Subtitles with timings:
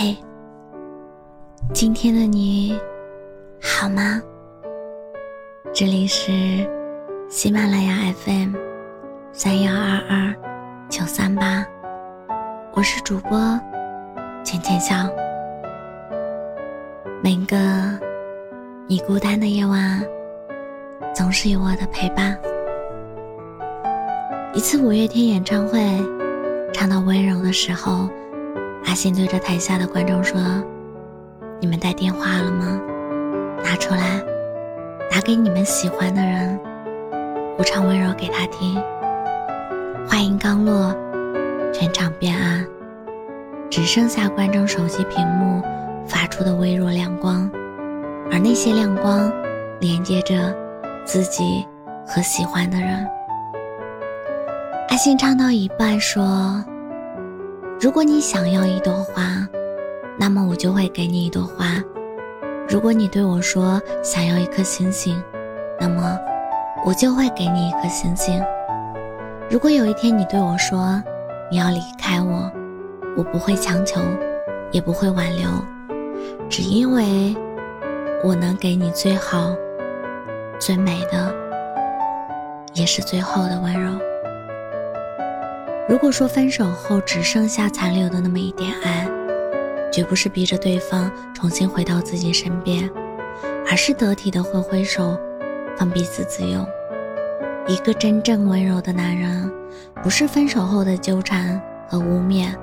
[0.00, 0.16] 嘿，
[1.74, 2.78] 今天的你
[3.60, 4.22] 好吗？
[5.74, 6.30] 这里是
[7.28, 8.54] 喜马拉雅 FM
[9.32, 10.32] 三幺二二
[10.88, 11.66] 九三八，
[12.74, 13.36] 我是主播
[14.44, 14.94] 浅浅笑。
[17.20, 17.56] 每个
[18.86, 20.00] 你孤单的夜晚，
[21.12, 22.38] 总是有我的陪伴。
[24.54, 25.80] 一次五月天演唱会，
[26.72, 28.08] 唱到温柔的时候。
[28.88, 30.40] 阿信对着台下的观众说
[31.60, 32.80] ：“你们带电话了吗？
[33.62, 34.18] 拿出来，
[35.10, 36.58] 打给你们喜欢的人，
[37.58, 38.82] 我唱温柔给他听。”
[40.08, 40.96] 话音刚落，
[41.70, 42.66] 全场变暗，
[43.68, 45.62] 只剩下观众手机屏幕
[46.06, 47.48] 发出的微弱亮光，
[48.32, 49.30] 而那些亮光
[49.80, 50.56] 连接着
[51.04, 51.62] 自己
[52.06, 53.06] 和喜欢的人。
[54.88, 56.64] 阿信唱到一半说。
[57.80, 59.46] 如果你想要一朵花，
[60.18, 61.80] 那么我就会给你一朵花；
[62.68, 65.22] 如果你对我说想要一颗星星，
[65.78, 66.18] 那么
[66.84, 68.42] 我就会给你一颗星星。
[69.48, 71.00] 如果有一天你对我说
[71.52, 72.50] 你要离开我，
[73.16, 74.00] 我不会强求，
[74.72, 75.48] 也不会挽留，
[76.48, 77.36] 只因为
[78.24, 79.54] 我能给你最好、
[80.58, 81.32] 最美的，
[82.74, 83.92] 也是最后的温柔。
[85.88, 89.08] 如果说分手后只剩下残留的那么一点爱，
[89.90, 92.88] 绝不是逼着对方重新回到自己身边，
[93.70, 95.18] 而是得体的挥挥手，
[95.78, 96.62] 放彼此自由。
[97.66, 99.50] 一个真正温柔的男人，
[100.02, 102.54] 不是分手后的纠缠和污蔑，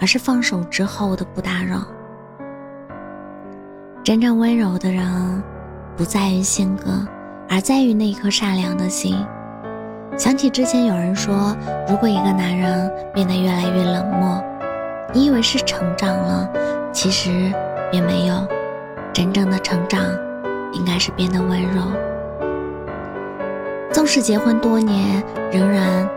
[0.00, 1.86] 而是放手之后的不打扰。
[4.02, 5.42] 真正温柔的人，
[5.98, 7.06] 不在于性格，
[7.46, 9.14] 而在于那颗善良的心。
[10.16, 11.56] 想起之前有人说，
[11.88, 14.40] 如果一个男人变得越来越冷漠，
[15.12, 16.48] 你以为是成长了，
[16.92, 17.52] 其实
[17.90, 18.36] 并没有。
[19.12, 20.00] 真正的成长，
[20.72, 21.82] 应该是变得温柔。
[23.92, 26.08] 纵使结婚多年，仍然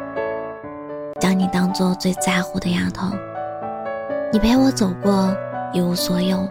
[1.19, 3.07] 将你当做最在乎的丫头。
[4.31, 5.35] 你陪我走过
[5.73, 6.47] 一无所有，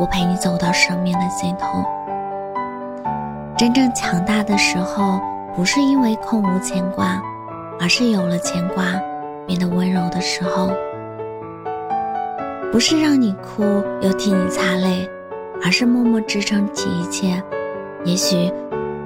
[0.00, 1.84] 我陪你走到生命的尽头。
[3.58, 5.20] 真正强大的时候。
[5.54, 7.22] 不是因为空无牵挂，
[7.78, 8.84] 而是有了牵挂，
[9.46, 10.70] 变得温柔的时候；
[12.72, 13.62] 不是让你哭
[14.00, 15.08] 又替你擦泪，
[15.62, 17.42] 而是默默支撑起一切。
[18.04, 18.50] 也许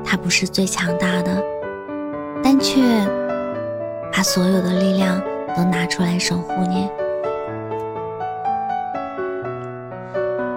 [0.04, 1.42] 他不是最强大的，
[2.42, 2.80] 但却
[4.12, 5.20] 把所有的力量
[5.56, 6.88] 都拿出来守护你。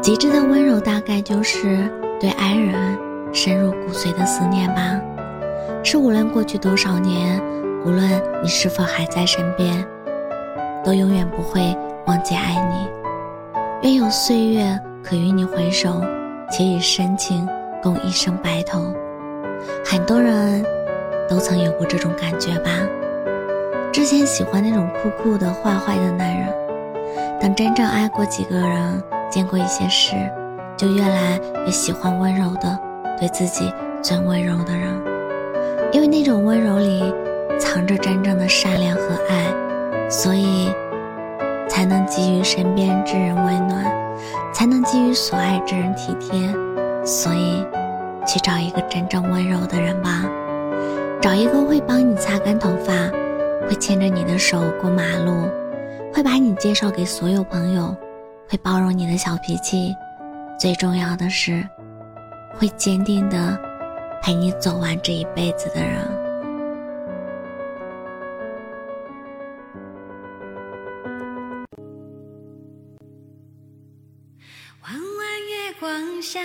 [0.02, 1.90] 极致的温柔，大概就是
[2.20, 2.98] 对爱人
[3.34, 5.02] 深入骨髓的思念吧。
[5.84, 7.42] 是无论过去多少年，
[7.86, 8.10] 无论
[8.44, 9.86] 你是否还在身边，
[10.84, 11.76] 都永远不会
[12.06, 12.88] 忘记爱你。
[13.82, 16.02] 愿有岁月可与你回首，
[16.52, 17.48] 且以深情
[17.82, 18.94] 共一生白头。
[19.86, 20.64] 很多人
[21.30, 22.70] 都曾有过这种感觉吧？
[23.92, 26.48] 之前喜欢那种酷酷的、坏坏的男人，
[27.40, 30.14] 等真正爱过几个人，见过一些事，
[30.78, 32.78] 就越来越喜欢温柔的，
[33.18, 33.74] 对自己
[34.04, 35.09] 最温柔的人。
[35.92, 37.02] 因为那种温柔里
[37.60, 40.70] 藏着真正的善良和爱，所以
[41.68, 43.86] 才能给予身边之人温暖，
[44.54, 46.40] 才能给予所爱之人体贴。
[47.04, 47.66] 所以，
[48.28, 50.24] 去找一个真正温柔的人吧，
[51.20, 52.94] 找一个会帮你擦干头发，
[53.68, 55.50] 会牵着你的手过马路，
[56.14, 57.96] 会把你介绍给所有朋友，
[58.48, 59.96] 会包容你的小脾气。
[60.60, 61.68] 最重要的是，
[62.60, 63.69] 会坚定的。
[64.22, 65.98] 陪你走完这一辈子的人。
[74.84, 76.42] 弯弯月光下，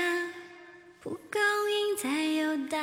[1.00, 1.40] 蒲公
[1.70, 2.80] 英在游荡，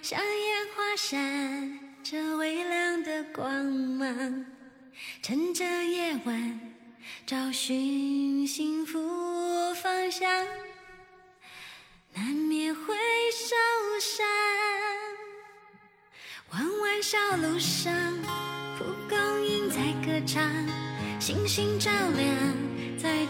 [0.00, 4.46] 像烟花闪着微亮的光芒。
[5.22, 6.60] 趁着夜晚，
[7.26, 10.28] 找寻幸福方向。
[12.14, 12.94] 难免会
[17.02, 17.92] 小路上，
[18.78, 19.76] 蒲公英在
[20.06, 20.48] 歌唱，
[21.18, 23.26] 星星照亮在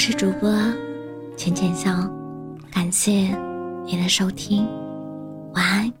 [0.00, 0.48] 是主播
[1.36, 1.90] 浅浅笑，
[2.70, 3.36] 感谢
[3.84, 4.64] 你的收听，
[5.54, 5.92] 晚安。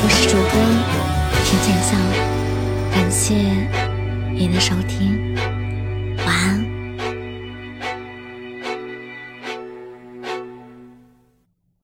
[0.00, 0.50] 我是主播
[1.44, 1.94] 浅浅笑，
[2.92, 3.34] 感谢
[4.34, 5.37] 您的收听。